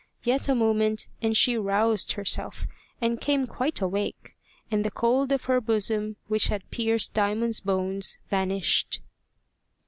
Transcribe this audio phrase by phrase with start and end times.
[0.23, 2.65] Yet a moment, and she roused herself,
[2.99, 4.35] and came quite awake;
[4.71, 9.03] and the cold of her bosom, which had pierced Diamond's bones, vanished.